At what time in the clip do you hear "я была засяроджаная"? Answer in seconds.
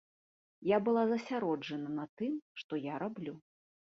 0.67-1.93